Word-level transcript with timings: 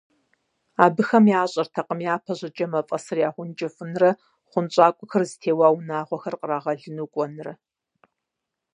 Абыхэм 0.85 1.25
ящӀэртэкъым 1.41 1.99
япэ 2.13 2.33
щӀыкӀэ 2.39 2.65
мафӀэсыр 2.71 3.17
ягъэункӀыфӀынрэ 3.27 4.11
хъунщӀакӀуэхэр 4.49 5.23
зытеуа 5.29 5.67
унагъуэхэр 5.75 6.35
кърагъэлыну 6.41 7.11
кӀуэнрэ. 7.13 7.53